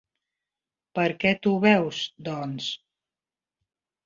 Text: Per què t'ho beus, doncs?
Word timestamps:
Per 0.99 1.05
què 1.23 1.33
t'ho 1.43 1.53
beus, 1.67 2.01
doncs? 2.31 2.71